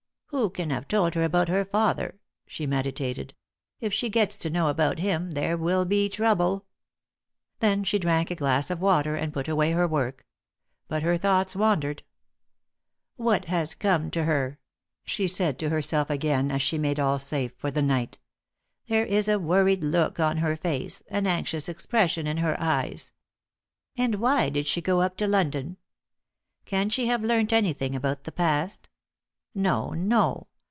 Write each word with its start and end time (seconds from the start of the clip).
"Who 0.33 0.49
can 0.49 0.69
have 0.69 0.87
told 0.87 1.15
her 1.15 1.23
about 1.25 1.49
her 1.49 1.65
father?" 1.65 2.17
she 2.47 2.65
meditated. 2.65 3.33
"If 3.81 3.93
she 3.93 4.09
gets 4.09 4.37
to 4.37 4.49
know 4.49 4.69
about 4.69 4.99
him, 4.99 5.31
there 5.31 5.57
will 5.57 5.83
be 5.83 6.07
trouble." 6.07 6.65
Then 7.59 7.83
she 7.83 7.99
drank 7.99 8.31
a 8.31 8.35
glass 8.35 8.71
of 8.71 8.79
water, 8.79 9.17
and 9.17 9.33
put 9.33 9.49
away 9.49 9.71
her 9.73 9.85
work. 9.85 10.25
But 10.87 11.03
her 11.03 11.17
thoughts 11.17 11.53
wandered. 11.53 12.03
"What 13.17 13.45
has 13.45 13.75
come 13.75 14.09
to 14.11 14.23
her?" 14.23 14.57
she 15.03 15.27
said 15.27 15.59
to 15.59 15.69
herself 15.69 16.09
again, 16.09 16.49
as 16.49 16.61
she 16.61 16.77
made 16.77 16.97
all 16.99 17.19
safe 17.19 17.51
for 17.57 17.69
the 17.69 17.81
night. 17.81 18.17
"There 18.87 19.05
is 19.05 19.27
a 19.27 19.37
worried 19.37 19.83
look 19.83 20.17
on 20.17 20.37
her 20.37 20.55
face, 20.55 21.03
an 21.09 21.27
anxious 21.27 21.67
expression 21.67 22.25
in 22.25 22.37
her 22.37 22.57
eyes. 22.57 23.11
And 23.97 24.15
why 24.15 24.47
did 24.47 24.65
she 24.65 24.81
go 24.81 25.01
up 25.01 25.17
to 25.17 25.27
London? 25.27 25.75
Can 26.63 26.89
she 26.89 27.07
have 27.07 27.21
learnt 27.21 27.51
anything 27.51 27.97
about 27.97 28.23
the 28.23 28.31
past? 28.31 28.87
No, 29.53 29.91
no. 29.91 30.47